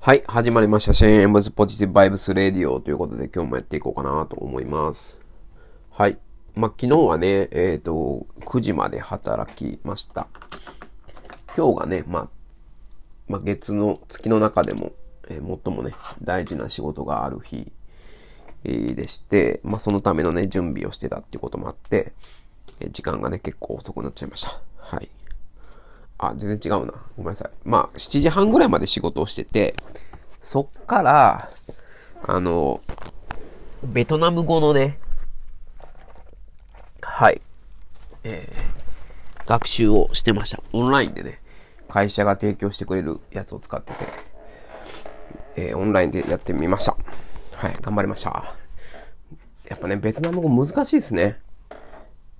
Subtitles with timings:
[0.00, 0.94] はい、始まりました。
[0.94, 5.18] シェーン・エムズ・ポジティブ・バイブス・レディオということで今日もやっていこうかなと思います。
[5.90, 6.18] はい。
[6.54, 10.28] まあ、昨日はね、えっ、と、9時まで働きました。
[11.56, 12.28] 今日がね、まあ、
[13.26, 14.92] まあ、月の、月の中でも、
[15.28, 15.92] えー最もね、
[16.22, 17.72] 大事な仕事がある日、
[18.62, 22.12] でして、まあ、そのためのね、準備をしてたっていうこともあって、
[22.80, 24.60] え時間がね、結構遅くなっちゃいました。
[24.78, 25.08] はい。
[26.18, 26.94] あ、全然違うな。
[27.16, 27.50] ごめんなさい。
[27.64, 29.74] まあ、7時半ぐらいまで仕事をしてて、
[30.42, 31.50] そっから、
[32.22, 32.80] あの、
[33.84, 34.98] ベトナム語のね、
[37.02, 37.40] はい、
[38.24, 40.62] えー、学習をしてました。
[40.72, 41.40] オンラインでね、
[41.88, 44.06] 会社が提供してくれるやつを使ってて、
[45.56, 46.96] えーオンラインでやってみました。
[47.54, 48.54] はい、頑張りました。
[49.68, 51.40] やっぱね、ベトナム語難しいですね。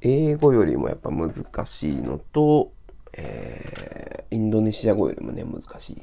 [0.00, 1.32] 英語よりもやっぱ難
[1.66, 2.72] しいのと、
[3.16, 6.02] えーインドネシア語よりもね、難しい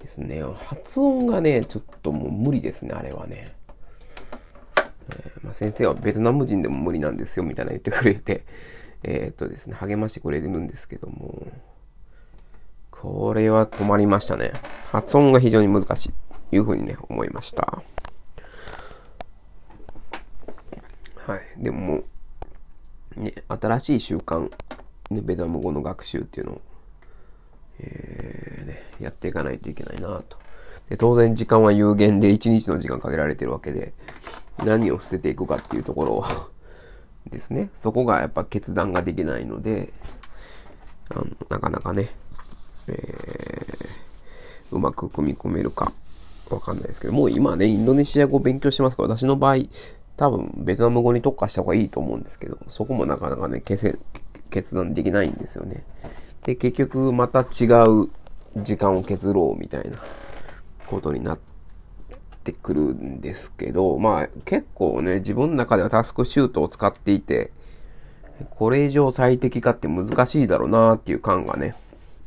[0.00, 0.42] ですね。
[0.42, 3.46] 発音がね、ちょっともう無理ですね、あれはね。
[5.10, 8.44] えーまあ、先生はベトナム人でも無理なんですよ、みたいな言ってくれて、
[9.04, 11.46] えーっとですね、励ましてくれるんですけども、
[12.90, 14.52] これは困りましたね。
[14.90, 16.14] 発音が非常に難しい、
[16.50, 17.82] というふうにね、思いました。
[21.26, 21.62] はい。
[21.62, 22.02] でもも、
[23.16, 24.50] ね、新しい習慣、
[25.10, 26.60] ね、ベトナム語の学習っていうのを、
[27.80, 30.38] えーね、やっていかないといけないなと。
[30.88, 33.92] で当然時間は有限で1日の時間限られてるわけで、
[34.58, 36.24] 何を捨てていくかっていうところを
[37.30, 37.70] ですね。
[37.74, 39.92] そこがやっぱ決断ができないので、
[41.10, 42.10] あのなかなかね、
[42.86, 44.08] えー
[44.70, 45.92] うまく組み込めるか
[46.50, 49.64] わかんないですけど、もう今ね、インドネシア語を勉強してますから、私の場合、
[50.16, 53.98] 多分ベトナム語に特化した方がいいと思うんですけど、そこもなかなかね、決せ
[54.50, 55.84] 決断できないんですよね。
[56.44, 58.10] で、結局また違う
[58.56, 59.98] 時間を削ろうみたいな
[60.86, 61.38] ことになっ
[62.42, 67.52] てくるんですけど、まあ結構ね、自分の中ではタスクシュートを使っていて、
[68.50, 71.74] これ以上最適化って難しいだろうなっていう感がね、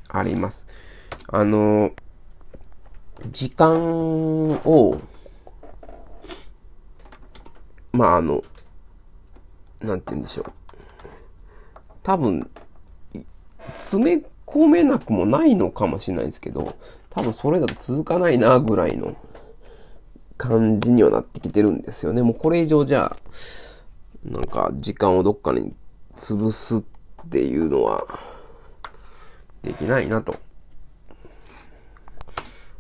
[0.09, 0.67] あります。
[1.27, 1.91] あの、
[3.31, 4.99] 時間を、
[7.93, 8.43] まああの、
[9.81, 10.60] なんて言うんでしょう。
[12.03, 12.49] 多分、
[13.73, 16.75] 詰め込めなくもないのかもしれないですけど、
[17.09, 19.15] 多分それだと続かないなぐらいの
[20.37, 22.21] 感じにはなってきてるんですよね。
[22.21, 25.73] もうこれ以上じゃあ、なんか時間をどっかに
[26.15, 26.83] 潰すっ
[27.29, 28.05] ていうのは、
[29.61, 30.35] できないなと。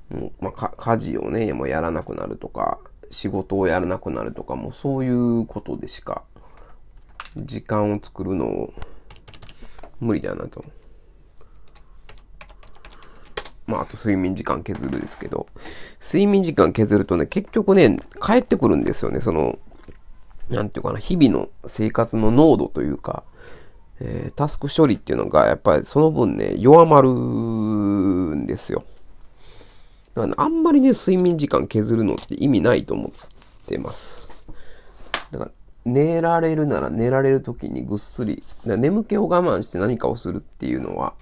[0.09, 2.79] もうまあ、家事をね、もうやらなくなるとか、
[3.11, 6.23] 仕事をやらなくなるとか、もうそういうことでしか、
[7.37, 8.73] 時間を作るのを
[10.01, 10.65] 無理だなと。
[13.67, 15.47] まあ、あと睡眠時間削るですけど、
[16.03, 19.59] 睡眠時間削るとね、結局ね、帰ってくるんですよね、その、
[20.49, 23.23] なんていうかな、日々の生活の濃度というか、
[24.01, 28.83] えータスク処理っていうのが、やっぱりその分ね、弱まるんですよ。
[30.15, 33.11] だから、あんまりね、睡眠時間削るのって意味ないと思っ
[33.67, 34.27] てます。
[35.31, 35.51] だから、
[35.85, 41.13] 寝られるなら寝られる時にぐっすり、眠気を我慢して何かをするっていうのは、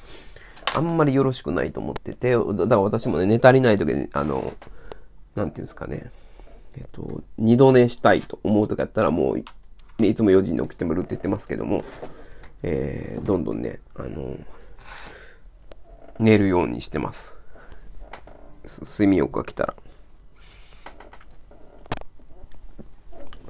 [0.75, 4.53] あんまりよろしくないと思ってて、だから私もね、寝足りない時に、あの、
[5.35, 6.11] なんていうんですかね、
[6.77, 11.83] えっと、二度寝したいと思う時だったらもう、ね、いつも4時に起きてもるって言ってますけども、
[12.61, 14.37] えー、どんどんね、あの、
[16.19, 17.37] 寝るようにしてます。
[18.65, 19.73] す睡眠欲が来たら。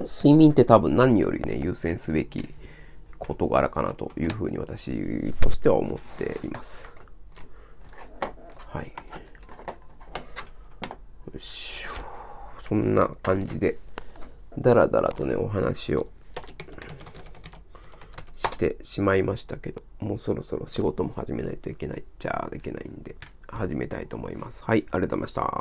[0.04, 2.54] 睡眠って多分何よりね、優先すべき
[3.18, 6.94] 事柄かなというふうに私としては思っています。
[8.68, 8.92] はい。
[11.32, 11.90] よしょ。
[12.62, 13.78] そんな感じで、
[14.58, 16.06] だらだらとね、お話を
[18.36, 23.16] してしまいましたけど、もうそろそろ仕事も始めないといけないっちゃいけないんで、
[23.48, 24.64] 始めたいと思います。
[24.64, 25.58] はい、ありがとうございました。